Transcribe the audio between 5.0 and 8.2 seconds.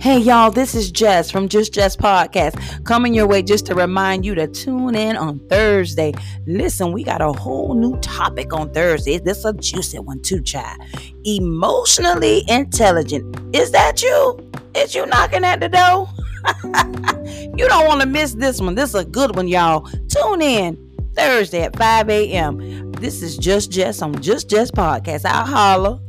on Thursday. Listen, we got a whole new